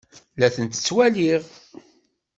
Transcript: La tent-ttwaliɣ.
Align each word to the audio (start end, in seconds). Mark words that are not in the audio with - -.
La 0.39 0.49
tent-ttwaliɣ. 0.55 1.41